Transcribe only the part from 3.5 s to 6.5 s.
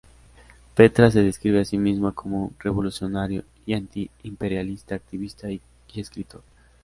y anti-imperialista" activista y escritor.